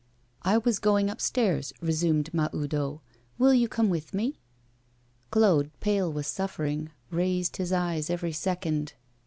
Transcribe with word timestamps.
'I 0.41 0.57
was 0.57 0.79
going 0.79 1.11
upstairs,' 1.11 1.73
resumed 1.79 2.33
Mahoudeau. 2.33 3.01
'Will 3.37 3.53
you 3.53 3.67
come 3.67 3.87
with 3.87 4.15
me?' 4.15 4.39
Claude, 5.29 5.69
pale 5.79 6.11
with 6.11 6.25
suffering, 6.25 6.89
raised 7.11 7.57
his 7.57 7.71
eyes 7.71 8.09
every 8.09 8.31
second. 8.33 8.93